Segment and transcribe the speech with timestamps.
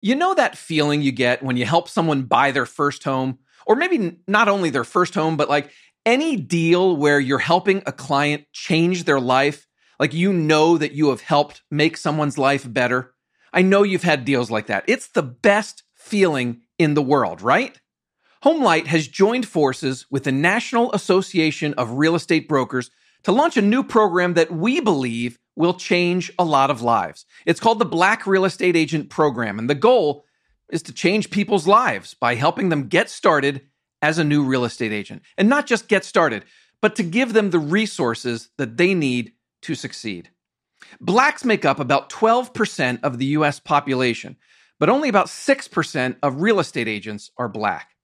[0.00, 3.76] You know that feeling you get when you help someone buy their first home, or
[3.76, 5.70] maybe not only their first home, but like
[6.04, 9.66] any deal where you're helping a client change their life?
[9.98, 13.14] Like you know that you have helped make someone's life better.
[13.52, 14.84] I know you've had deals like that.
[14.86, 17.80] It's the best feeling in the world, right?
[18.44, 22.90] Homelight has joined forces with the National Association of Real Estate Brokers
[23.24, 27.24] to launch a new program that we believe will change a lot of lives.
[27.46, 30.24] It's called the Black Real Estate Agent Program, and the goal
[30.70, 33.62] is to change people's lives by helping them get started
[34.02, 35.22] as a new real estate agent.
[35.38, 36.44] And not just get started,
[36.80, 40.30] but to give them the resources that they need to succeed.
[41.00, 44.36] Blacks make up about 12% of the US population,
[44.78, 47.95] but only about 6% of real estate agents are black.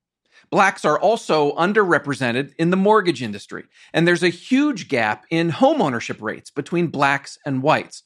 [0.52, 6.20] Blacks are also underrepresented in the mortgage industry, and there's a huge gap in homeownership
[6.20, 8.02] rates between blacks and whites,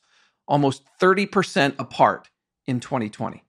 [0.46, 2.30] almost 30% apart
[2.68, 3.42] in 2020.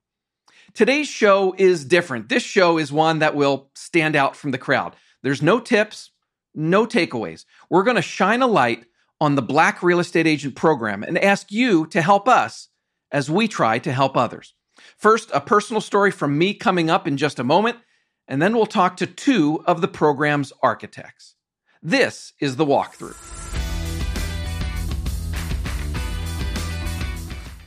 [0.73, 2.27] Today's show is different.
[2.27, 4.95] This show is one that will stand out from the crowd.
[5.21, 6.09] There's no tips,
[6.55, 7.45] no takeaways.
[7.69, 8.85] We're going to shine a light
[9.21, 12.69] on the Black Real Estate Agent Program and ask you to help us
[13.11, 14.55] as we try to help others.
[14.97, 17.77] First, a personal story from me coming up in just a moment
[18.27, 21.35] and then we'll talk to two of the program's architects.
[21.81, 23.15] This is the walkthrough.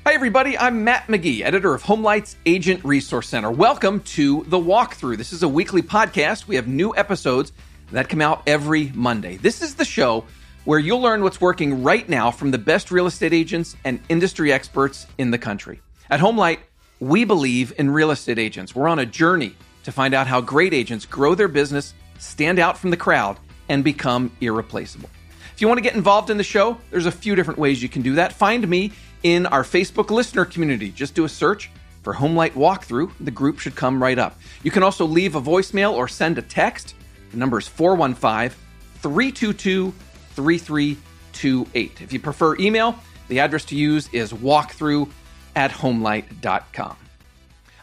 [0.05, 0.59] Hi, everybody.
[0.59, 3.51] I'm Matt McGee, editor of Homelight's Agent Resource Center.
[3.51, 5.17] Welcome to The Walkthrough.
[5.17, 6.47] This is a weekly podcast.
[6.47, 7.53] We have new episodes
[7.93, 9.37] that come out every Monday.
[9.37, 10.25] This is the show
[10.65, 14.53] where you'll learn what's working right now from the best real estate agents and industry
[14.53, 15.81] experts in the country.
[16.11, 16.59] At Homelight,
[16.99, 18.75] we believe in real estate agents.
[18.75, 19.55] We're on a journey
[19.91, 23.39] to find out how great agents grow their business, stand out from the crowd,
[23.69, 25.11] and become irreplaceable.
[25.53, 27.89] If you want to get involved in the show, there's a few different ways you
[27.89, 28.33] can do that.
[28.33, 30.91] Find me in our Facebook listener community.
[30.91, 31.71] Just do a search
[32.03, 33.13] for Homelight Walkthrough.
[33.21, 34.39] The group should come right up.
[34.63, 36.95] You can also leave a voicemail or send a text.
[37.33, 38.57] The number is 415
[39.01, 39.93] 322
[40.35, 42.01] 3328.
[42.01, 42.95] If you prefer email,
[43.29, 45.11] the address to use is walkthrough
[45.55, 46.97] at homelight.com.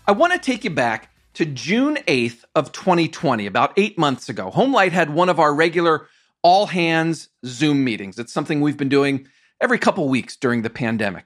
[0.07, 4.49] I want to take you back to June 8th of 2020, about eight months ago.
[4.49, 6.07] Homelight had one of our regular
[6.41, 8.17] all hands Zoom meetings.
[8.17, 9.27] It's something we've been doing
[9.61, 11.25] every couple weeks during the pandemic.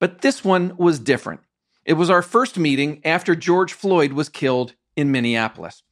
[0.00, 1.42] But this one was different.
[1.84, 5.84] It was our first meeting after George Floyd was killed in Minneapolis.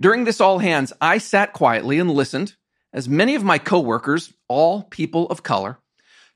[0.00, 2.54] During this all hands, I sat quietly and listened
[2.92, 5.80] as many of my coworkers, all people of color,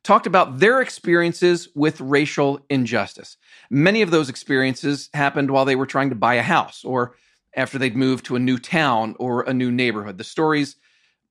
[0.07, 3.37] talked about their experiences with racial injustice.
[3.71, 7.17] Many of those experiences happened while they were trying to buy a house or
[7.57, 10.19] after they'd moved to a new town or a new neighborhood.
[10.19, 10.77] The stories,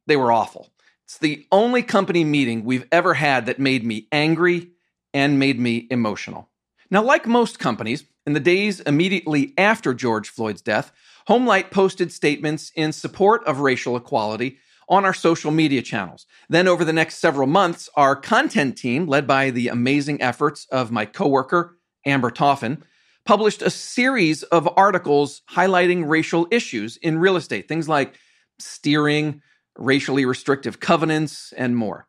[0.08, 0.72] they were awful.
[1.06, 4.72] It's the only company meeting we've ever had that made me angry
[5.14, 6.50] and made me emotional.
[6.92, 10.92] Now, like most companies, in the days immediately after George Floyd's death,
[11.30, 16.26] Homelight posted statements in support of racial equality on our social media channels.
[16.50, 20.92] Then, over the next several months, our content team, led by the amazing efforts of
[20.92, 22.82] my coworker, Amber Taufen,
[23.26, 28.16] published a series of articles highlighting racial issues in real estate, things like
[28.60, 29.42] steering,
[29.78, 32.08] racially restrictive covenants, and more.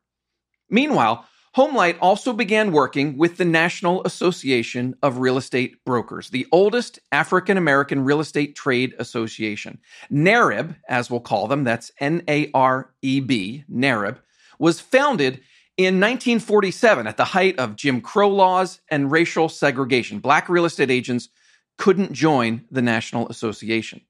[0.68, 1.26] Meanwhile,
[1.56, 7.56] Homelight also began working with the National Association of Real Estate Brokers, the oldest African
[7.56, 9.78] American real estate trade association.
[10.12, 14.18] NAREB, as we'll call them, that's N A R E B, NAREB,
[14.58, 15.40] was founded
[15.78, 20.18] in 1947 at the height of Jim Crow laws and racial segregation.
[20.18, 21.30] Black real estate agents
[21.78, 24.02] couldn't join the National Association.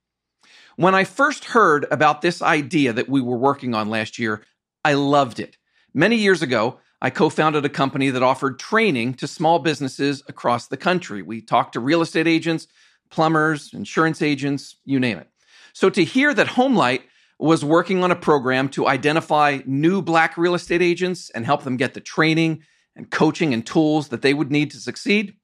[0.75, 4.43] When I first heard about this idea that we were working on last year,
[4.85, 5.57] I loved it.
[5.95, 10.69] Many years ago, I co founded a company that offered training to small businesses across
[10.69, 11.23] the country.
[11.23, 12.69] We talked to real estate agents,
[13.11, 15.29] plumbers, insurance agents, you name it.
[15.73, 17.03] So to hear that Homelight
[17.39, 21.77] was working on a program to identify new black real estate agents and help them
[21.77, 22.63] get the training
[22.95, 25.35] and coaching and tools that they would need to succeed,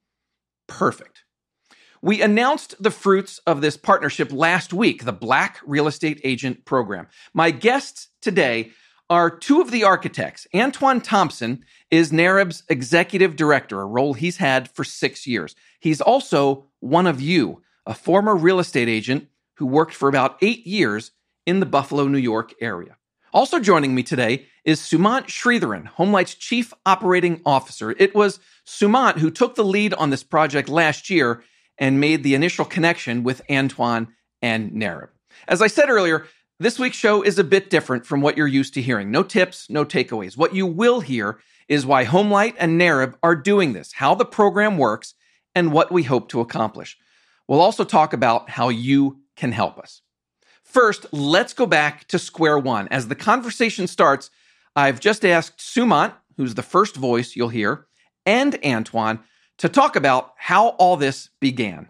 [0.67, 1.23] perfect.
[2.01, 7.07] We announced the fruits of this partnership last week, the Black Real Estate Agent Program.
[7.33, 8.71] My guests today
[9.09, 10.47] are two of the architects.
[10.55, 15.55] Antoine Thompson is NAREB's executive director, a role he's had for six years.
[15.79, 19.27] He's also one of you, a former real estate agent
[19.57, 21.11] who worked for about eight years
[21.45, 22.97] in the Buffalo, New York area.
[23.33, 27.91] Also joining me today is Sumant Sridharan, Homelight's chief operating officer.
[27.91, 31.43] It was Sumant who took the lead on this project last year
[31.77, 34.07] and made the initial connection with Antoine
[34.41, 35.09] and NAREB.
[35.47, 36.27] As I said earlier,
[36.63, 39.11] this week's show is a bit different from what you're used to hearing.
[39.11, 40.37] No tips, no takeaways.
[40.37, 44.77] What you will hear is why Homelight and NAREB are doing this, how the program
[44.77, 45.13] works,
[45.53, 46.97] and what we hope to accomplish.
[47.47, 50.01] We'll also talk about how you can help us.
[50.63, 52.87] First, let's go back to square one.
[52.89, 54.29] As the conversation starts,
[54.75, 57.87] I've just asked Sumant, who's the first voice you'll hear,
[58.25, 59.19] and Antoine
[59.57, 61.89] to talk about how all this began.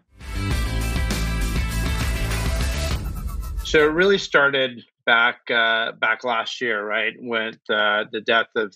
[3.74, 8.72] So it really started back uh, back last year, right, with uh, the death of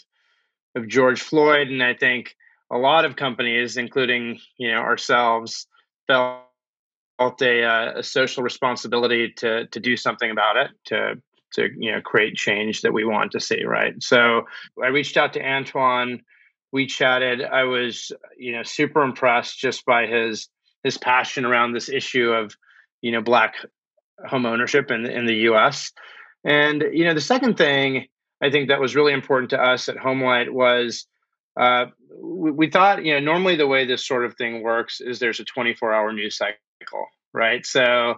[0.76, 2.36] of George Floyd, and I think
[2.72, 5.68] a lot of companies, including you know ourselves,
[6.08, 6.42] felt
[7.20, 11.22] a, uh, a social responsibility to to do something about it, to
[11.54, 14.02] to you know create change that we want to see, right?
[14.02, 14.48] So
[14.84, 16.24] I reached out to Antoine.
[16.72, 17.44] We chatted.
[17.44, 20.50] I was you know super impressed just by his
[20.84, 22.58] his passion around this issue of
[23.04, 23.58] you know black
[24.26, 25.92] home ownership in in the U.S.
[26.44, 28.08] And you know, the second thing
[28.42, 31.08] I think that was really important to us at Homelight was
[31.60, 31.86] uh,
[32.22, 35.40] we, we, thought you know normally the way this sort of thing works is there's
[35.40, 37.66] a 24 hour news cycle, right?
[37.66, 38.16] So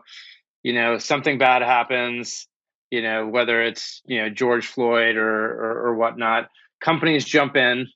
[0.64, 2.48] you know something bad happens,
[2.92, 6.50] you know whether it's you know George Floyd or, or, or whatnot,
[6.82, 7.88] companies jump in,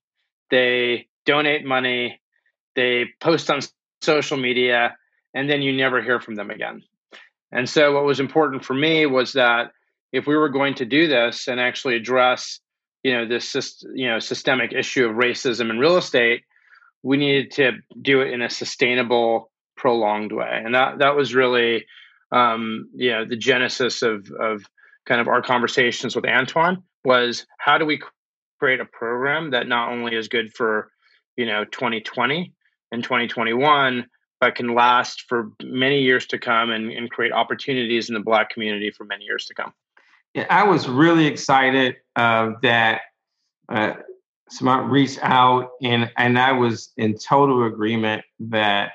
[0.50, 2.22] they donate money,
[2.76, 3.60] they post on
[4.02, 4.96] social media,
[5.34, 6.84] and then you never hear from them again.
[7.54, 9.72] And so, what was important for me was that
[10.12, 12.60] if we were going to do this and actually address,
[13.04, 13.56] you know, this
[13.94, 16.44] you know systemic issue of racism in real estate,
[17.04, 17.72] we needed to
[18.02, 20.62] do it in a sustainable, prolonged way.
[20.66, 21.86] And that that was really,
[22.32, 24.66] um, you know, the genesis of of
[25.06, 28.02] kind of our conversations with Antoine was how do we
[28.60, 30.90] create a program that not only is good for,
[31.36, 32.54] you know, 2020
[32.92, 34.08] and 2021
[34.44, 38.50] but can last for many years to come and, and create opportunities in the Black
[38.50, 39.74] community for many years to come.
[40.34, 43.04] Yeah, I was really excited uh, that
[43.70, 43.94] uh,
[44.52, 48.92] Sumant reached out, and and I was in total agreement that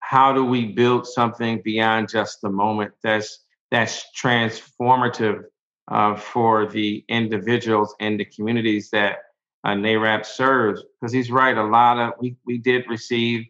[0.00, 5.44] how do we build something beyond just the moment that's that's transformative
[5.86, 9.18] uh, for the individuals and the communities that
[9.62, 10.82] uh, NAREB serves.
[11.00, 13.46] Because he's right, a lot of we we did receive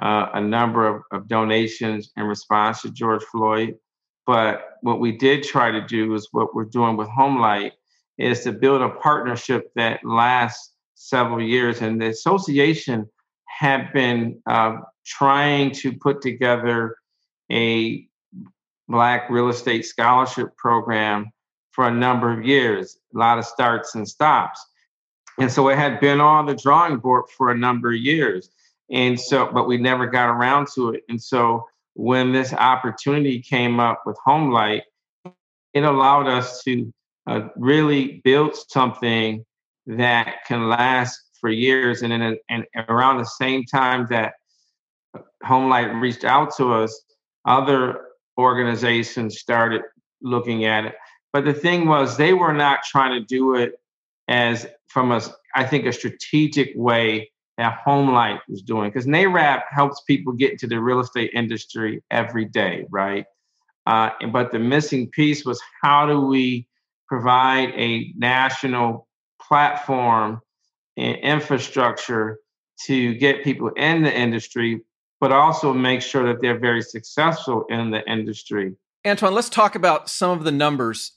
[0.00, 3.74] uh, a number of, of donations in response to George Floyd.
[4.26, 7.72] But what we did try to do is what we're doing with Homelight
[8.18, 11.82] is to build a partnership that lasts several years.
[11.82, 13.08] And the association
[13.46, 16.96] had been uh, trying to put together
[17.50, 18.06] a
[18.88, 21.30] Black real estate scholarship program
[21.72, 24.64] for a number of years, a lot of starts and stops.
[25.38, 28.50] And so it had been on the drawing board for a number of years.
[28.90, 31.02] And so, but we never got around to it.
[31.08, 34.82] And so when this opportunity came up with Homelight,
[35.72, 36.92] it allowed us to
[37.26, 39.44] uh, really build something
[39.86, 42.02] that can last for years.
[42.02, 44.34] And, in and around the same time that
[45.42, 47.02] Homelight reached out to us,
[47.44, 48.00] other
[48.38, 49.82] organizations started
[50.22, 50.94] looking at it.
[51.32, 53.74] But the thing was, they were not trying to do it
[54.28, 55.20] as from a,
[55.54, 60.52] I think, a strategic way that home Homelight was doing because NAREB helps people get
[60.52, 63.26] into the real estate industry every day, right?
[63.86, 66.66] Uh, but the missing piece was how do we
[67.06, 69.06] provide a national
[69.40, 70.40] platform
[70.96, 72.38] and infrastructure
[72.86, 74.80] to get people in the industry,
[75.20, 78.74] but also make sure that they're very successful in the industry.
[79.06, 81.12] Antoine, let's talk about some of the numbers.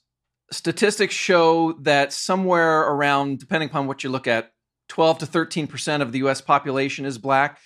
[0.51, 4.51] Statistics show that somewhere around, depending upon what you look at,
[4.87, 7.59] 12 to 13% of the US population is black,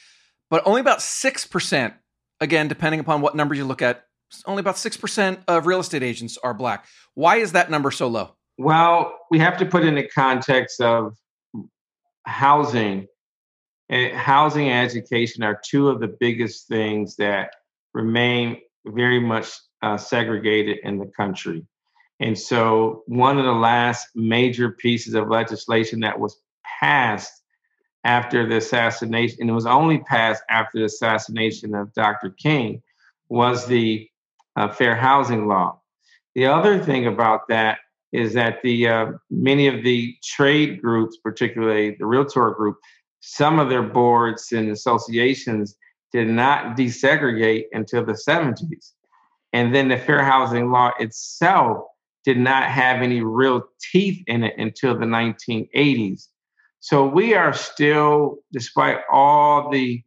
[0.50, 1.94] but only about 6%,
[2.40, 4.06] again, depending upon what numbers you look at,
[4.46, 6.86] only about 6% of real estate agents are black.
[7.14, 8.36] Why is that number so low?
[8.58, 11.16] Well, we have to put in the context of
[12.26, 13.08] housing.
[13.90, 17.52] Housing and education are two of the biggest things that
[17.94, 19.50] remain very much
[19.82, 21.66] uh, segregated in the country.
[22.20, 26.40] And so, one of the last major pieces of legislation that was
[26.82, 27.42] passed
[28.04, 32.32] after the assassination, and it was only passed after the assassination of Dr.
[32.32, 32.82] King,
[33.30, 34.10] was the
[34.56, 35.80] uh, fair housing law.
[36.36, 37.80] The other thing about that
[38.12, 42.78] is that the uh, many of the trade groups, particularly the realtor group,
[43.22, 45.78] some of their boards and associations
[46.12, 48.92] did not desegregate until the 70s.
[49.54, 51.86] And then the fair housing law itself
[52.26, 56.28] did not have any real teeth in it until the 1980s.
[56.82, 60.02] So we are still, despite all the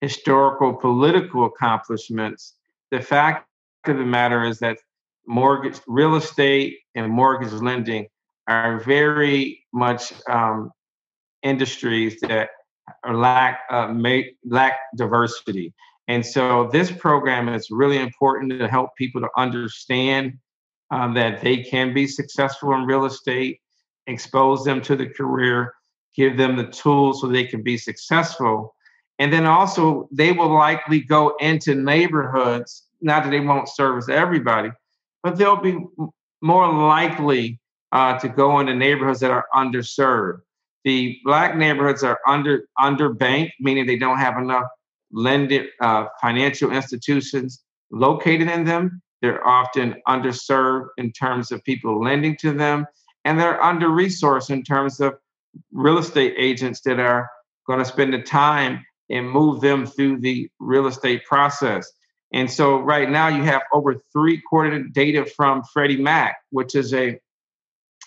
[0.00, 2.54] historical political accomplishments,
[2.90, 3.46] the fact
[3.86, 4.76] of the matter is that
[5.28, 8.08] mortgage, real estate, and mortgage lending
[8.48, 10.72] are very much um,
[11.44, 12.50] industries that
[13.08, 15.72] lack uh, may, lack diversity.
[16.08, 20.38] And so this program is really important to help people to understand
[20.90, 23.60] um, that they can be successful in real estate,
[24.08, 25.72] expose them to the career,
[26.16, 28.74] give them the tools so they can be successful.
[29.18, 34.70] And then also, they will likely go into neighborhoods, not that they won't service everybody,
[35.22, 35.78] but they'll be
[36.42, 37.60] more likely
[37.92, 40.40] uh, to go into neighborhoods that are underserved.
[40.84, 44.66] The black neighborhoods are under underbanked, meaning they don't have enough
[45.10, 49.02] lending uh, financial institutions located in them.
[49.22, 52.86] They're often underserved in terms of people lending to them,
[53.24, 55.14] and they're under resourced in terms of
[55.72, 57.28] real estate agents that are
[57.66, 61.90] going to spend the time and move them through the real estate process.
[62.32, 66.92] And so right now you have over three quarter data from Freddie Mac, which is
[66.92, 67.18] a,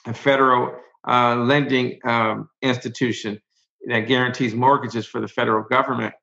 [0.05, 0.75] a federal
[1.07, 3.39] uh, lending um, institution
[3.87, 6.13] that guarantees mortgages for the federal government.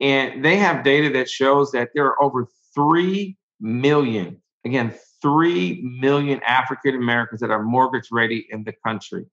[0.00, 6.40] And they have data that shows that there are over 3 million, again, 3 million
[6.42, 9.26] African Americans that are mortgage ready in the country.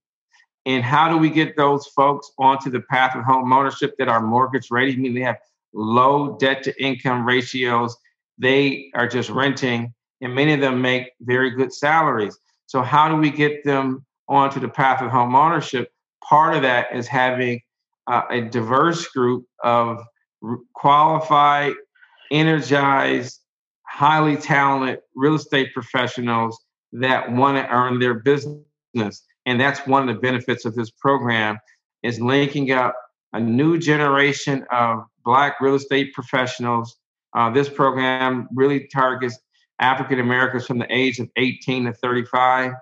[0.65, 4.21] And how do we get those folks onto the path of home ownership that are
[4.21, 4.93] mortgage ready?
[4.93, 5.37] I mean, they have
[5.73, 7.95] low debt to income ratios.
[8.37, 12.37] They are just renting, and many of them make very good salaries.
[12.67, 15.91] So, how do we get them onto the path of home ownership?
[16.27, 17.61] Part of that is having
[18.07, 20.01] uh, a diverse group of
[20.73, 21.73] qualified,
[22.31, 23.41] energized,
[23.83, 29.23] highly talented real estate professionals that want to earn their business.
[29.49, 31.57] And that's one of the benefits of this program
[32.03, 32.93] is linking up
[33.33, 36.97] a new generation of black real estate professionals.
[37.35, 39.39] Uh, this program really targets
[39.79, 42.73] African Americans from the age of 18 to 35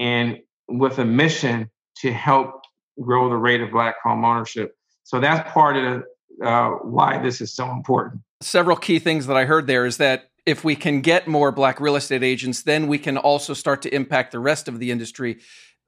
[0.00, 2.62] and with a mission to help
[3.00, 4.74] grow the rate of black home ownership.
[5.04, 6.02] So that's part of
[6.44, 8.22] uh, why this is so important.
[8.40, 11.80] Several key things that I heard there is that if we can get more black
[11.80, 15.38] real estate agents, then we can also start to impact the rest of the industry,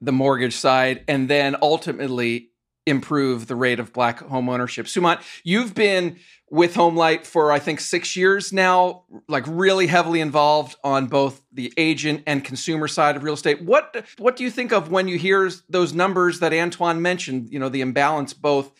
[0.01, 2.49] the mortgage side, and then ultimately
[2.85, 4.87] improve the rate of black home ownership.
[4.87, 6.17] Sumant, you've been
[6.49, 11.71] with Homelight for I think 6 years now, like really heavily involved on both the
[11.77, 13.61] agent and consumer side of real estate.
[13.61, 17.59] What what do you think of when you hear those numbers that Antoine mentioned, you
[17.59, 18.71] know, the imbalance both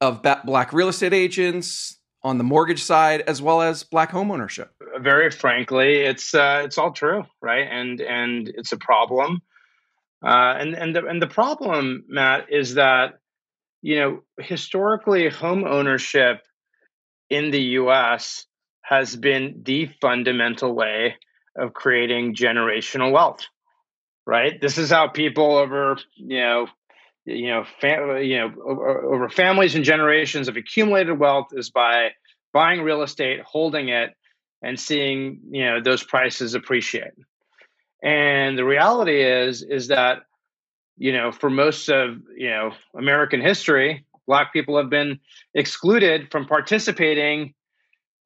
[0.00, 4.68] of black real estate agents on the mortgage side as well as black homeownership?
[5.00, 7.66] Very frankly, it's uh, it's all true, right?
[7.68, 9.42] And and it's a problem.
[10.24, 13.18] Uh, and and the, and the problem, Matt, is that
[13.82, 16.42] you know historically home ownership
[17.30, 18.46] in the U.S.
[18.82, 21.16] has been the fundamental way
[21.56, 23.46] of creating generational wealth.
[24.26, 24.60] Right.
[24.60, 26.66] This is how people over you know
[27.24, 32.10] you know, fam- you know, over, over families and generations of accumulated wealth is by
[32.52, 34.10] buying real estate, holding it,
[34.62, 37.12] and seeing you know those prices appreciate.
[38.02, 40.22] And the reality is is that
[40.96, 45.20] you know for most of you know American history, black people have been
[45.54, 47.54] excluded from participating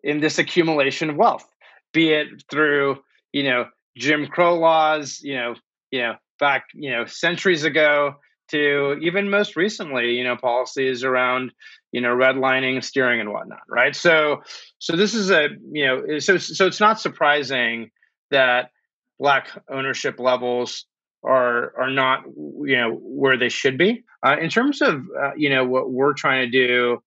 [0.03, 1.49] in this accumulation of wealth,
[1.93, 2.99] be it through
[3.33, 3.67] you know
[3.97, 5.55] Jim Crow laws, you know,
[5.91, 8.17] you know back you know centuries ago
[8.49, 11.53] to even most recently, you know, policies around,
[11.93, 13.97] you know, redlining, steering, and whatnot, right?
[13.97, 14.43] So,
[14.79, 17.91] so this is a, you know, so so it's not surprising
[18.31, 18.71] that
[19.19, 20.87] black ownership levels
[21.25, 24.05] are are not, you know, where they should be.
[24.25, 27.03] Uh, in terms of, uh, you know, what we're trying to do,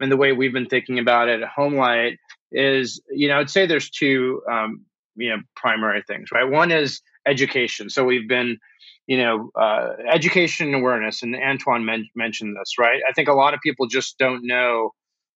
[0.00, 2.16] and the way we've been thinking about it at Homelight
[2.52, 4.84] is, you know, I'd say there's two, um,
[5.16, 6.48] you know, primary things, right?
[6.48, 7.90] One is education.
[7.90, 8.58] So we've been
[9.06, 11.22] you know, uh, education and awareness.
[11.22, 13.02] And Antoine men- mentioned this, right?
[13.08, 14.90] I think a lot of people just don't know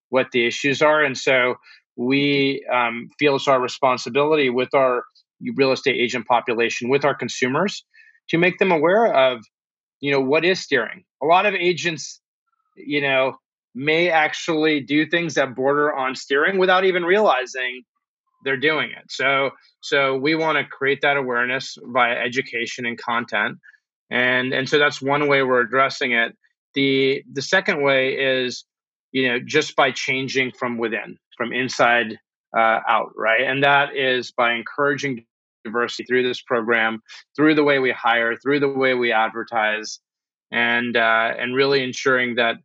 [0.08, 1.04] what the issues are.
[1.04, 1.56] And so
[1.96, 5.04] we um, feel it's our responsibility with our
[5.54, 7.84] real estate agent population, with our consumers,
[8.30, 9.44] to make them aware of,
[10.00, 11.04] you know, what is steering.
[11.22, 12.20] A lot of agents,
[12.76, 13.36] you know,
[13.74, 17.82] may actually do things that border on steering without even realizing
[18.44, 19.04] they're doing it.
[19.10, 23.58] So so we want to create that awareness via education and content.
[24.10, 26.36] And and so that's one way we're addressing it.
[26.74, 28.64] The the second way is
[29.12, 32.18] you know just by changing from within, from inside
[32.56, 33.42] uh, out, right?
[33.42, 35.24] And that is by encouraging
[35.64, 37.00] diversity through this program,
[37.36, 40.00] through the way we hire, through the way we advertise,
[40.50, 42.56] and uh, and really ensuring that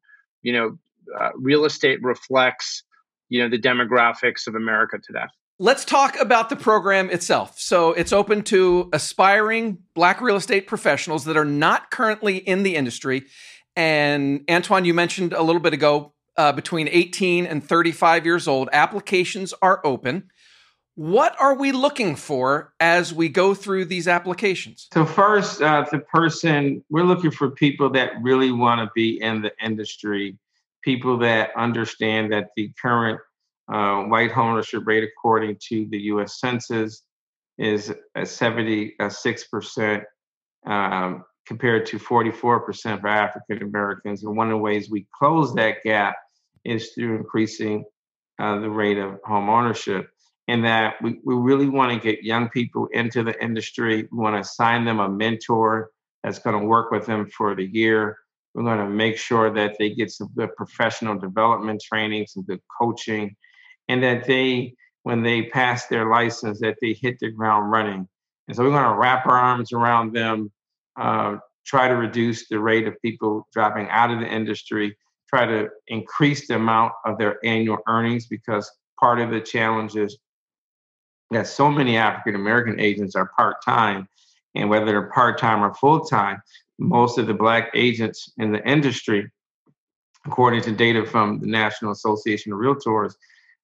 [0.42, 0.78] you know
[1.20, 2.84] uh, real estate reflects
[3.30, 5.26] you know the demographics of America today.
[5.60, 7.60] Let's talk about the program itself.
[7.60, 12.76] So, it's open to aspiring black real estate professionals that are not currently in the
[12.76, 13.26] industry.
[13.76, 18.70] And Antoine, you mentioned a little bit ago uh, between 18 and 35 years old.
[18.72, 20.30] Applications are open.
[20.96, 24.88] What are we looking for as we go through these applications?
[24.94, 29.42] So, first, uh, the person, we're looking for people that really want to be in
[29.42, 30.38] the industry,
[30.84, 33.20] people that understand that the current
[33.72, 37.02] uh, white homeownership rate, according to the US Census,
[37.58, 40.04] is at 76%
[40.66, 44.24] um, compared to 44% for African Americans.
[44.24, 46.16] And one of the ways we close that gap
[46.64, 47.84] is through increasing
[48.40, 50.10] uh, the rate of home ownership
[50.48, 54.08] in that we, we really want to get young people into the industry.
[54.12, 55.92] We want to assign them a mentor
[56.24, 58.18] that's going to work with them for the year.
[58.54, 62.62] We're going to make sure that they get some good professional development training, some good
[62.80, 63.36] coaching,
[63.88, 68.08] and that they, when they pass their license, that they hit the ground running.
[68.48, 70.52] And so we're going to wrap our arms around them,
[71.00, 74.96] uh, try to reduce the rate of people dropping out of the industry,
[75.30, 78.70] try to increase the amount of their annual earnings because
[79.00, 80.18] part of the challenge is
[81.32, 84.08] that so many African American agents are part time,
[84.56, 86.42] and whether they're part time or full time,
[86.78, 89.30] most of the black agents in the industry,
[90.26, 93.16] according to data from the National Association of Realtors,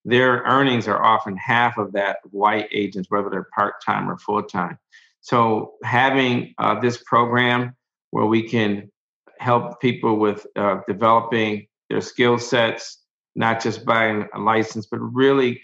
[0.05, 4.43] their earnings are often half of that white agents, whether they're part time or full
[4.43, 4.77] time.
[5.21, 7.75] So having uh, this program
[8.11, 8.91] where we can
[9.39, 13.03] help people with uh, developing their skill sets,
[13.35, 15.61] not just buying a license, but really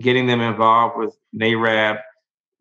[0.00, 2.00] getting them involved with NAREB,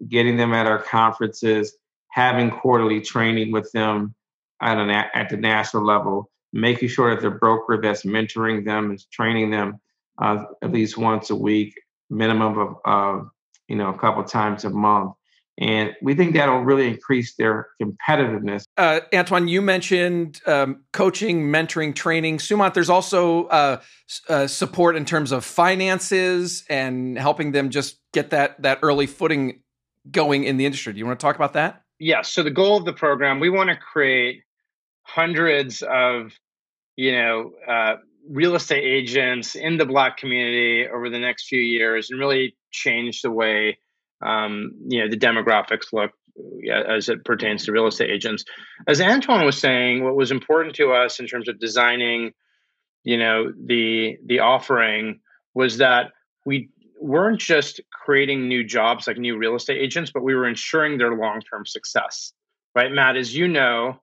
[0.07, 1.75] getting them at our conferences,
[2.09, 4.13] having quarterly training with them
[4.62, 9.05] at, an, at the national level, making sure that the broker that's mentoring them is
[9.05, 9.79] training them
[10.21, 11.73] uh, at least once a week,
[12.09, 13.29] minimum of
[13.67, 15.13] you know a couple times a month.
[15.60, 18.63] And we think that'll really increase their competitiveness.
[18.75, 22.39] Uh, Antoine, you mentioned um, coaching, mentoring, training.
[22.39, 23.81] Sumant, there's also uh,
[24.29, 29.62] uh, support in terms of finances and helping them just get that that early footing
[30.10, 30.91] going in the industry.
[30.91, 31.83] Do you want to talk about that?
[32.00, 32.29] Yes.
[32.29, 34.42] So the goal of the program, we want to create
[35.03, 36.31] hundreds of,
[36.96, 37.96] you know, uh,
[38.27, 43.22] real estate agents in the Black community over the next few years, and really change
[43.22, 43.77] the way
[44.24, 46.12] um, you know the demographics look
[46.72, 48.44] as it pertains to real estate agents.
[48.88, 52.33] As Antoine was saying, what was important to us in terms of designing,
[53.03, 55.20] you know, the the offering
[55.53, 56.12] was that
[56.46, 60.98] we weren't just creating new jobs like new real estate agents, but we were ensuring
[60.98, 62.33] their long term success.
[62.75, 64.00] Right, Matt, as you know,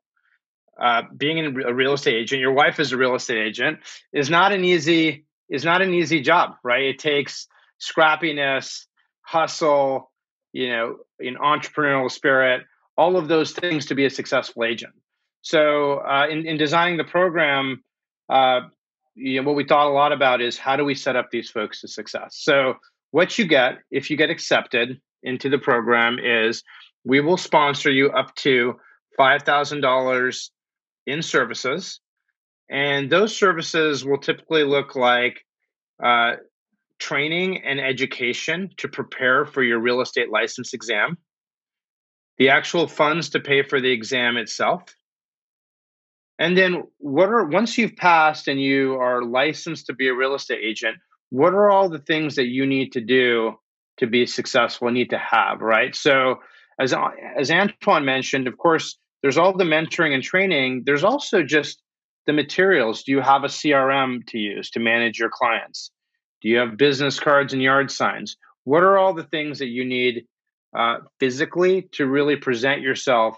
[0.80, 3.80] uh, being a real estate agent, your wife is a real estate agent,
[4.12, 6.52] is not an easy is not an easy job.
[6.62, 7.48] Right, it takes
[7.80, 8.86] scrappiness,
[9.22, 10.09] hustle,
[10.52, 12.62] you know, an entrepreneurial spirit,
[12.96, 14.94] all of those things to be a successful agent.
[15.42, 17.82] So, uh, in, in designing the program,
[18.28, 18.62] uh,
[19.14, 21.50] you know, what we thought a lot about is how do we set up these
[21.50, 22.36] folks to success.
[22.38, 22.74] So,
[23.10, 26.62] what you get if you get accepted into the program is
[27.04, 28.78] we will sponsor you up to
[29.16, 30.50] five thousand dollars
[31.06, 32.00] in services,
[32.68, 35.44] and those services will typically look like
[36.02, 36.36] uh,
[37.00, 41.18] training and education to prepare for your real estate license exam,
[42.38, 44.94] the actual funds to pay for the exam itself.
[46.38, 50.34] And then what are once you've passed and you are licensed to be a real
[50.34, 50.96] estate agent,
[51.30, 53.54] what are all the things that you need to do
[53.98, 55.94] to be successful, need to have, right?
[55.94, 56.36] So
[56.78, 56.94] as
[57.36, 60.84] as Antoine mentioned, of course, there's all the mentoring and training.
[60.86, 61.82] There's also just
[62.26, 63.02] the materials.
[63.02, 65.90] Do you have a CRM to use to manage your clients?
[66.40, 68.36] Do you have business cards and yard signs?
[68.64, 70.26] What are all the things that you need
[70.76, 73.36] uh, physically to really present yourself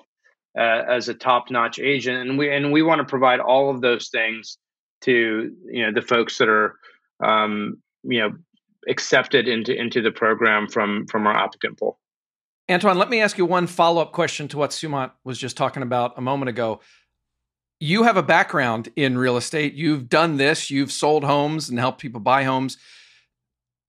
[0.58, 2.28] uh, as a top-notch agent?
[2.28, 4.58] And we and we want to provide all of those things
[5.02, 6.76] to you know the folks that are
[7.24, 8.32] um, you know
[8.88, 11.98] accepted into into the program from from our applicant pool.
[12.70, 16.16] Antoine, let me ask you one follow-up question to what Sumant was just talking about
[16.16, 16.80] a moment ago
[17.82, 19.74] you have a background in real estate.
[19.74, 22.78] You've done this, you've sold homes and helped people buy homes.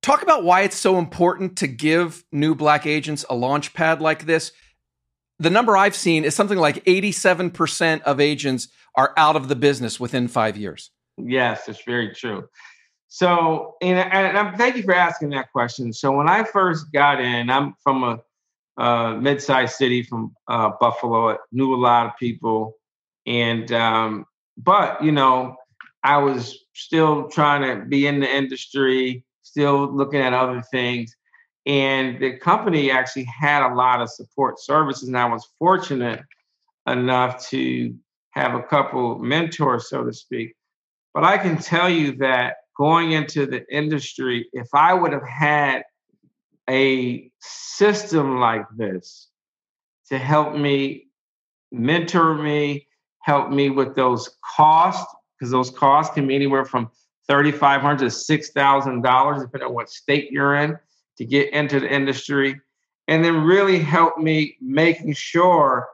[0.02, 4.26] Talk about why it's so important to give new black agents a launch pad like
[4.26, 4.52] this.
[5.38, 10.00] The number I've seen is something like 87% of agents are out of the business
[10.00, 10.90] within five years.
[11.20, 12.50] Yes, it's very true.
[13.10, 15.94] So, and, and I'm, thank you for asking that question.
[15.94, 21.34] So, when I first got in, I'm from a, a mid-sized city from uh, Buffalo.
[21.34, 22.76] I knew a lot of people
[23.26, 24.26] and um,
[24.58, 25.56] but you know,
[26.04, 31.16] I was still trying to be in the industry, still looking at other things.
[31.66, 36.22] And the company actually had a lot of support services, and I was fortunate
[36.88, 37.96] enough to
[38.32, 40.56] have a couple mentors, so to speak.
[41.14, 45.84] But I can tell you that going into the industry, if I would have had
[46.70, 49.30] a system like this
[50.10, 51.08] to help me
[51.72, 52.88] mentor me,
[53.24, 56.92] help me with those costs, because those costs can be anywhere from
[57.28, 60.78] 3,500 to $6,000, depending on what state you're in,
[61.18, 62.60] to get into the industry.
[63.08, 65.88] And then really help me making sure,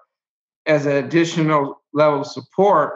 [0.65, 2.95] as an additional level of support,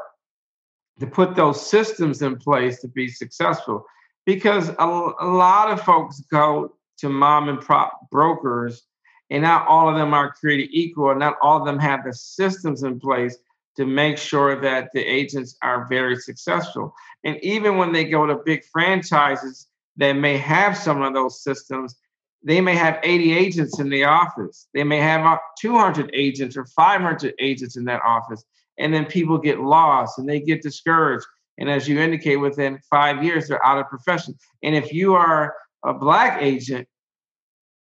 [1.00, 3.86] to put those systems in place to be successful.
[4.26, 8.84] Because a, a lot of folks go to mom and prop brokers,
[9.30, 12.13] and not all of them are created equal, and not all of them have the
[12.13, 13.38] systems in place
[13.76, 16.94] to make sure that the agents are very successful.
[17.24, 21.96] And even when they go to big franchises that may have some of those systems,
[22.44, 24.68] they may have 80 agents in the office.
[24.74, 28.44] They may have uh, 200 agents or 500 agents in that office.
[28.78, 31.26] And then people get lost and they get discouraged.
[31.58, 34.36] And as you indicate, within five years, they're out of profession.
[34.62, 35.56] And if you are
[35.86, 36.88] a Black agent,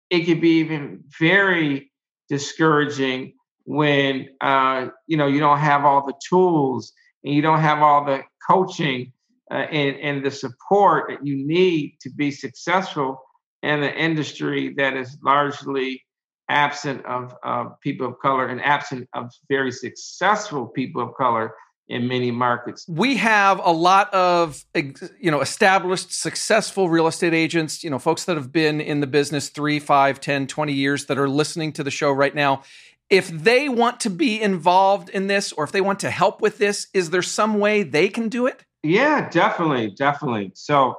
[0.09, 1.91] it could be even very
[2.27, 3.33] discouraging
[3.71, 6.91] when uh, you know you don't have all the tools
[7.23, 9.13] and you don't have all the coaching
[9.49, 13.21] uh, and, and the support that you need to be successful
[13.63, 16.03] in an industry that is largely
[16.49, 21.53] absent of uh, people of color and absent of very successful people of color
[21.87, 22.85] in many markets.
[22.89, 28.25] We have a lot of you know established successful real estate agents, you know, folks
[28.25, 31.83] that have been in the business 3, 5, 10, 20 years that are listening to
[31.83, 32.63] the show right now
[33.11, 36.57] if they want to be involved in this or if they want to help with
[36.57, 38.63] this, is there some way they can do it?
[38.83, 40.53] Yeah, definitely, definitely.
[40.55, 40.95] So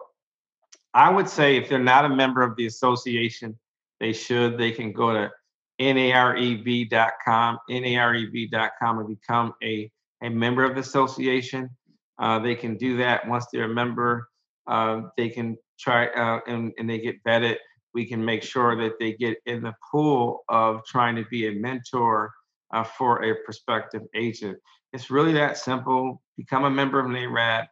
[0.93, 3.59] I would say if they're not a member of the association,
[3.99, 4.59] they should.
[4.59, 5.31] They can go to
[5.81, 9.91] nareb.com, nareb.com, and become a,
[10.23, 11.71] a member of the association.
[12.19, 14.29] Uh, they can do that once they're a member.
[14.67, 17.57] Uh, they can try uh, and, and they get vetted
[17.95, 21.53] we can make sure that they get in the pool of trying to be a
[21.53, 22.33] mentor
[22.73, 24.59] uh, for a prospective agent.
[24.93, 26.23] It's really that simple.
[26.37, 27.67] Become a member of NAREB,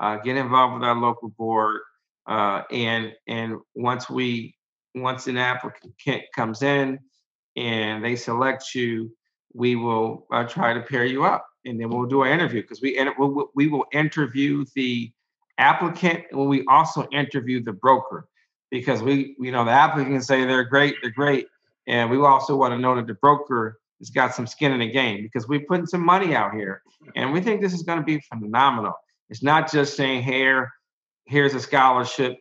[0.00, 1.80] uh, get involved with our local board,
[2.26, 4.54] uh, and and once we
[4.94, 6.98] once an applicant comes in
[7.56, 9.14] and they select you,
[9.54, 12.80] we will uh, try to pair you up, and then we'll do an interview because
[12.80, 12.98] we
[13.54, 15.12] we will interview the
[15.58, 18.28] applicant and we also interview the broker
[18.78, 21.46] because we, you know, the applicants say they're great, they're great.
[21.86, 24.90] And we also want to know that the broker has got some skin in the
[24.90, 26.82] game because we're putting some money out here.
[27.14, 28.92] And we think this is going to be phenomenal.
[29.30, 30.70] It's not just saying, here,
[31.24, 32.36] here's a scholarship,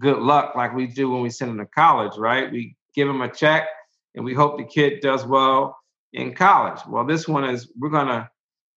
[0.00, 2.50] good luck, like we do when we send them to college, right?
[2.50, 3.68] We give them a check
[4.16, 5.78] and we hope the kid does well
[6.12, 6.80] in college.
[6.88, 8.28] Well, this one is, we're to,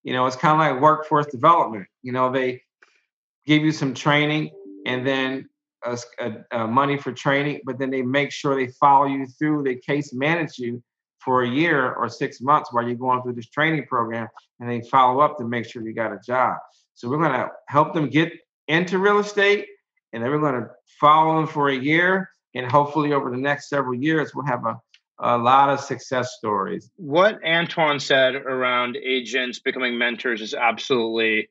[0.03, 1.87] you know, it's kind of like workforce development.
[2.03, 2.61] You know, they
[3.47, 4.51] give you some training
[4.85, 5.49] and then
[5.85, 9.63] a, a, money for training, but then they make sure they follow you through.
[9.63, 10.83] They case manage you
[11.19, 14.27] for a year or six months while you're going through this training program,
[14.59, 16.57] and they follow up to make sure you got a job.
[16.93, 18.31] So we're going to help them get
[18.67, 19.67] into real estate,
[20.13, 23.69] and then we're going to follow them for a year, and hopefully over the next
[23.69, 24.79] several years we'll have a
[25.21, 26.89] a lot of success stories.
[26.95, 31.49] What Antoine said around agents becoming mentors is absolutely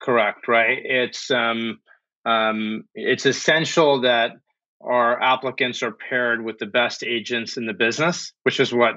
[0.00, 0.78] correct, right?
[0.82, 1.80] It's um,
[2.24, 4.32] um, it's essential that
[4.80, 8.96] our applicants are paired with the best agents in the business, which is what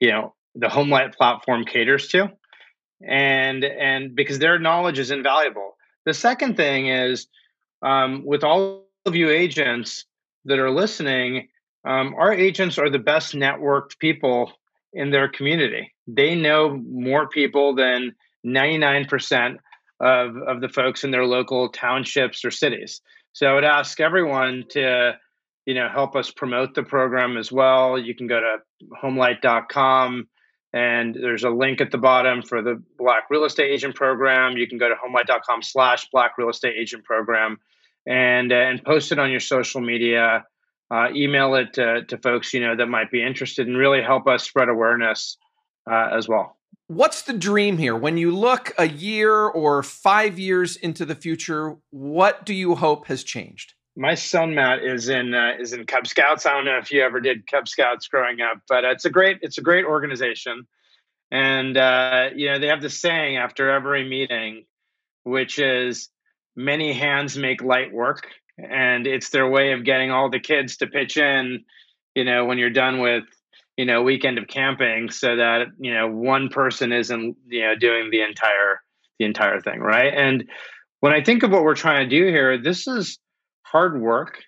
[0.00, 2.30] you know the HomeLight platform caters to,
[3.06, 5.76] and and because their knowledge is invaluable.
[6.04, 7.26] The second thing is
[7.82, 10.04] um, with all of you agents
[10.44, 11.48] that are listening,
[11.84, 14.52] um, our agents are the best networked people
[14.92, 15.92] in their community.
[16.06, 18.14] They know more people than
[18.46, 19.58] 99%
[20.00, 23.00] of, of the folks in their local townships or cities.
[23.32, 25.12] So I would ask everyone to,
[25.66, 27.98] you know, help us promote the program as well.
[27.98, 28.56] You can go to
[29.02, 30.28] homelight.com
[30.72, 34.56] and there's a link at the bottom for the Black Real Estate Agent Program.
[34.56, 37.58] You can go to homelight.com slash Black Real Estate Agent Program
[38.06, 40.44] and, uh, and post it on your social media.
[40.90, 44.26] Uh, email it to, to folks, you know, that might be interested and really help
[44.26, 45.36] us spread awareness
[45.90, 46.57] uh, as well.
[46.88, 47.94] What's the dream here?
[47.94, 53.08] When you look a year or five years into the future, what do you hope
[53.08, 53.74] has changed?
[53.94, 56.46] My son Matt is in uh, is in Cub Scouts.
[56.46, 59.40] I don't know if you ever did Cub Scouts growing up, but it's a great
[59.42, 60.66] it's a great organization,
[61.30, 64.64] and uh, you know they have this saying after every meeting,
[65.24, 66.08] which is
[66.56, 70.86] many hands make light work, and it's their way of getting all the kids to
[70.86, 71.64] pitch in.
[72.14, 73.24] You know when you're done with
[73.78, 78.10] you know weekend of camping so that you know one person isn't you know doing
[78.10, 78.82] the entire
[79.18, 80.44] the entire thing right and
[81.00, 83.18] when I think of what we're trying to do here, this is
[83.62, 84.42] hard work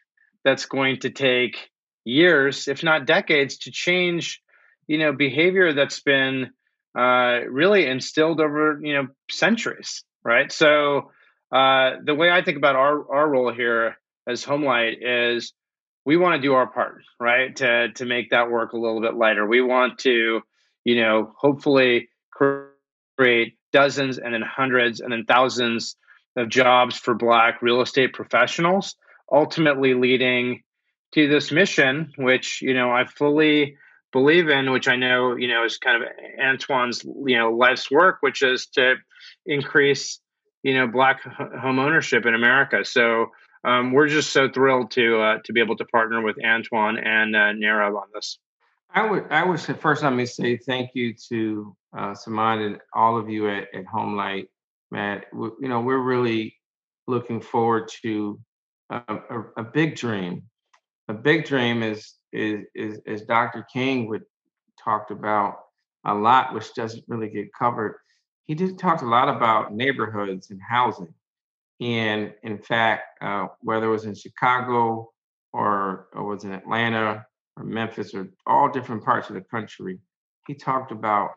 [0.45, 1.71] that's going to take
[2.05, 4.41] years, if not decades, to change,
[4.87, 6.51] you know, behavior that's been
[6.99, 10.51] uh, really instilled over, you know, centuries, right?
[10.51, 11.13] So
[11.55, 15.53] uh, the way I think about our our role here as Homelight is
[16.05, 17.55] we want to do our part, right?
[17.57, 19.47] To to make that work a little bit lighter.
[19.47, 20.41] We want to,
[20.85, 22.09] you know, hopefully
[23.17, 25.97] create dozens and then hundreds and then thousands
[26.37, 28.97] of jobs for black real estate professionals,
[29.31, 30.63] ultimately leading
[31.13, 33.77] to this mission, which, you know, I fully
[34.13, 36.09] believe in, which I know, you know, is kind of
[36.41, 38.95] Antoine's, you know, life's work, which is to
[39.47, 40.21] increase,
[40.63, 42.85] you know, black home ownership in America.
[42.85, 43.27] So
[43.65, 47.37] um, we're just so thrilled to uh, to be able to partner with Antoine and
[47.37, 47.53] uh,
[47.97, 48.39] on this.
[48.93, 52.15] I would I would say first let me say thank you to uh,
[52.61, 54.49] and all of you at, at Homelight,
[54.91, 55.27] Matt.
[55.33, 56.57] We, you know we're really
[57.07, 58.41] looking forward to
[58.91, 60.45] a, a, a, big dream.
[61.09, 63.67] A big dream is is is as Dr.
[63.73, 64.23] King would
[64.83, 65.59] talked about
[66.05, 67.97] a lot, which doesn't really get covered.
[68.45, 71.13] He did talk a lot about neighborhoods and housing
[71.81, 75.11] and in fact, uh, whether it was in Chicago
[75.53, 77.25] or, or was in Atlanta
[77.57, 79.99] or Memphis or all different parts of the country,
[80.47, 81.31] he talked about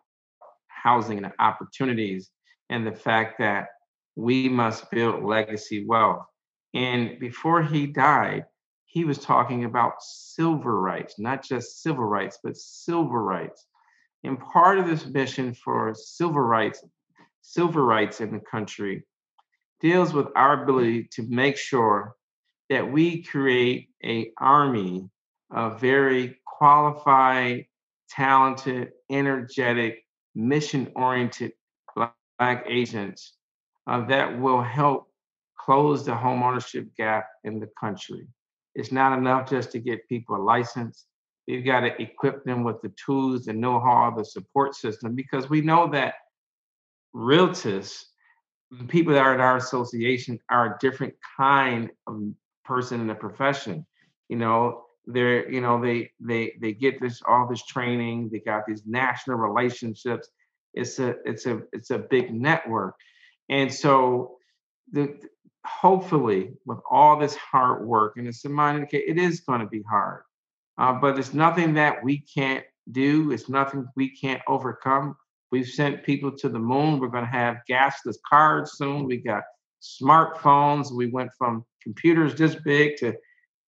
[0.67, 2.31] housing and opportunities
[2.69, 3.67] and the fact that
[4.15, 6.25] we must build legacy wealth.
[6.73, 8.45] And before he died,
[8.85, 13.65] he was talking about silver rights, not just civil rights, but silver rights.
[14.23, 16.83] And part of this mission for silver rights,
[17.41, 19.03] silver rights in the country
[19.83, 22.15] deals with our ability to make sure
[22.69, 25.09] that we create a army
[25.51, 27.65] of very qualified,
[28.09, 31.51] talented, energetic, mission-oriented
[31.95, 33.33] Black agents
[33.85, 35.07] uh, that will help
[35.59, 38.25] close the homeownership gap in the country.
[38.75, 41.05] It's not enough just to get people a license.
[41.47, 45.61] We've got to equip them with the tools, the know-how, the support system, because we
[45.61, 46.15] know that
[47.15, 48.03] realtors
[48.79, 52.21] the people that are in our association are a different kind of
[52.65, 53.85] person in the profession.
[54.29, 58.29] You know, they're you know they they they get this all this training.
[58.31, 60.29] They got these national relationships.
[60.73, 62.95] It's a it's a it's a big network,
[63.49, 64.37] and so
[64.91, 65.19] the
[65.65, 69.81] hopefully with all this hard work and it's a minor it is going to be
[69.89, 70.23] hard
[70.77, 75.15] uh, but it's nothing that we can't do it's nothing we can't overcome
[75.53, 76.99] We've sent people to the moon.
[76.99, 79.05] We're going to have gasless cars soon.
[79.05, 79.43] We got
[79.83, 80.91] smartphones.
[80.91, 83.13] We went from computers this big to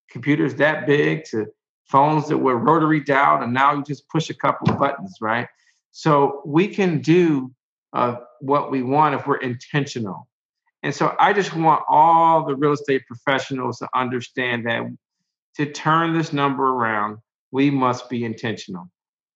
[0.10, 1.46] computers that big to
[1.84, 5.48] phones that were rotary dialed, and now you just push a couple of buttons, right?
[5.92, 7.54] So we can do
[7.94, 10.28] uh, what we want if we're intentional.
[10.82, 14.88] And so I just want all the real estate professionals to understand that
[15.58, 17.20] to turn this number around,
[17.52, 18.90] we must be intentional.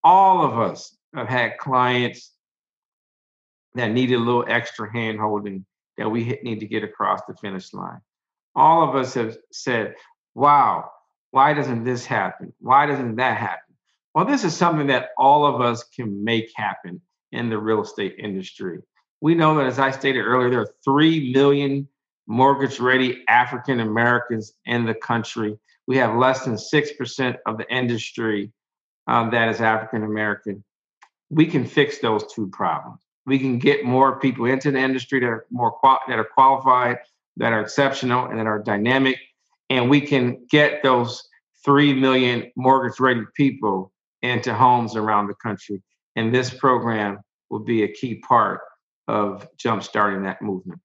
[0.04, 2.32] All of us have had clients
[3.76, 5.66] that needed a little extra hand holding
[5.98, 8.00] that we need to get across the finish line.
[8.56, 9.96] All of us have said,
[10.34, 10.90] wow,
[11.32, 12.54] why doesn't this happen?
[12.60, 13.76] Why doesn't that happen?
[14.16, 17.02] Well, this is something that all of us can make happen
[17.32, 18.80] in the real estate industry.
[19.22, 21.88] We know that, as I stated earlier, there are 3 million
[22.26, 25.60] mortgage ready African Americans in the country.
[25.86, 28.52] We have less than 6% of the industry
[29.08, 30.64] um, that is African American.
[31.30, 35.28] We can fix those two problems we can get more people into the industry that
[35.28, 36.98] are more qual- that are qualified,
[37.38, 39.18] that are exceptional, and that are dynamic,
[39.70, 41.24] and we can get those
[41.64, 45.82] three million mortgage-ready people into homes around the country.
[46.16, 47.20] And this program
[47.52, 48.62] will be a key part
[49.08, 50.82] of jumpstarting that movement.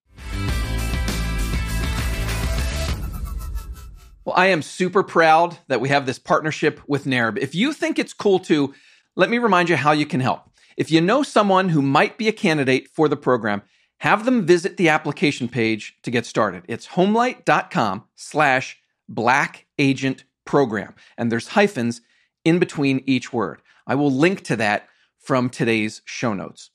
[4.23, 7.39] Well, I am super proud that we have this partnership with NAREB.
[7.39, 8.73] If you think it's cool too,
[9.15, 10.51] let me remind you how you can help.
[10.77, 13.61] If you know someone who might be a candidate for the program,
[13.99, 16.63] have them visit the application page to get started.
[16.67, 20.93] It's homelight.com slash black agent program.
[21.17, 22.01] And there's hyphens
[22.43, 23.61] in between each word.
[23.87, 26.71] I will link to that from today's show notes.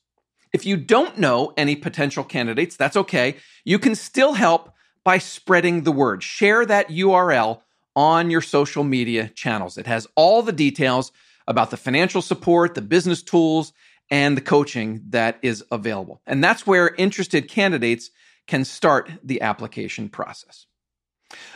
[0.52, 3.36] If you don't know any potential candidates, that's okay.
[3.64, 4.72] You can still help
[5.04, 6.22] by spreading the word.
[6.22, 7.60] Share that URL
[7.94, 9.78] on your social media channels.
[9.78, 11.12] It has all the details
[11.46, 13.72] about the financial support, the business tools,
[14.10, 16.20] and the coaching that is available.
[16.26, 18.10] And that's where interested candidates
[18.46, 20.66] can start the application process.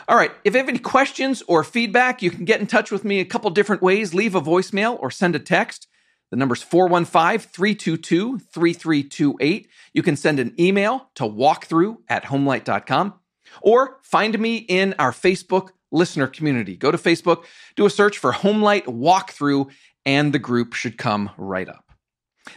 [0.07, 3.03] All right, if you have any questions or feedback, you can get in touch with
[3.03, 4.13] me a couple different ways.
[4.13, 5.87] Leave a voicemail or send a text.
[6.31, 9.67] The number's 415 322 3328.
[9.93, 13.15] You can send an email to walkthrough at homelight.com
[13.61, 16.75] or find me in our Facebook listener community.
[16.75, 19.69] Go to Facebook, do a search for Homelight Walkthrough,
[20.05, 21.84] and the group should come right up.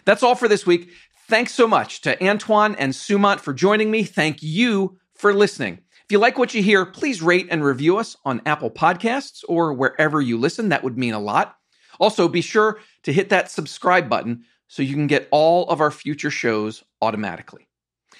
[0.04, 0.90] That's all for this week.
[1.28, 4.02] Thanks so much to Antoine and Sumant for joining me.
[4.02, 5.80] Thank you for listening.
[6.04, 9.74] If you like what you hear, please rate and review us on Apple Podcasts or
[9.74, 10.70] wherever you listen.
[10.70, 11.56] That would mean a lot.
[12.00, 15.90] Also, be sure to hit that subscribe button so you can get all of our
[15.90, 17.68] future shows automatically.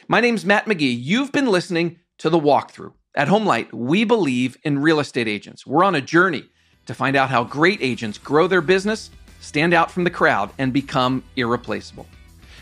[0.07, 0.99] My name's Matt McGee.
[1.01, 2.93] You've been listening to The Walkthrough.
[3.15, 5.67] At Homelight, we believe in real estate agents.
[5.67, 6.45] We're on a journey
[6.87, 10.73] to find out how great agents grow their business, stand out from the crowd, and
[10.73, 12.07] become irreplaceable.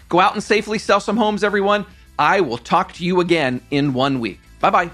[0.08, 1.84] Go out and safely sell some homes, everyone.
[2.18, 4.40] I will talk to you again in one week.
[4.60, 4.90] Bye bye.